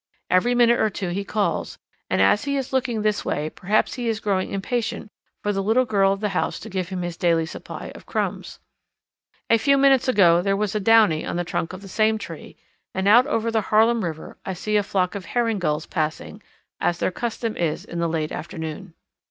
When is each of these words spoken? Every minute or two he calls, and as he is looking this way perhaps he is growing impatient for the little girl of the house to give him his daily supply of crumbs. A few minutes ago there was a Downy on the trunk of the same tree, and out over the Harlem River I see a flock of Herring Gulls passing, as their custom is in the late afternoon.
Every 0.31 0.55
minute 0.55 0.79
or 0.79 0.89
two 0.89 1.09
he 1.09 1.23
calls, 1.23 1.77
and 2.09 2.23
as 2.23 2.45
he 2.45 2.57
is 2.57 2.73
looking 2.73 3.03
this 3.03 3.23
way 3.23 3.51
perhaps 3.51 3.93
he 3.93 4.07
is 4.09 4.19
growing 4.19 4.49
impatient 4.49 5.11
for 5.43 5.53
the 5.53 5.61
little 5.61 5.85
girl 5.85 6.11
of 6.11 6.21
the 6.21 6.29
house 6.29 6.59
to 6.61 6.71
give 6.71 6.89
him 6.89 7.03
his 7.03 7.15
daily 7.15 7.45
supply 7.45 7.91
of 7.93 8.07
crumbs. 8.07 8.59
A 9.47 9.59
few 9.59 9.77
minutes 9.77 10.07
ago 10.07 10.41
there 10.41 10.57
was 10.57 10.73
a 10.73 10.79
Downy 10.79 11.23
on 11.23 11.35
the 11.35 11.43
trunk 11.43 11.71
of 11.71 11.83
the 11.83 11.87
same 11.87 12.17
tree, 12.17 12.57
and 12.95 13.07
out 13.07 13.27
over 13.27 13.51
the 13.51 13.61
Harlem 13.61 14.03
River 14.03 14.39
I 14.43 14.53
see 14.53 14.75
a 14.75 14.81
flock 14.81 15.13
of 15.13 15.25
Herring 15.25 15.59
Gulls 15.59 15.85
passing, 15.85 16.41
as 16.79 16.97
their 16.97 17.11
custom 17.11 17.55
is 17.55 17.85
in 17.85 17.99
the 17.99 18.09
late 18.09 18.31
afternoon. 18.31 18.95